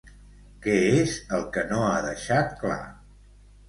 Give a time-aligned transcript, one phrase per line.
[0.63, 2.85] Què és el que no ha deixat clar?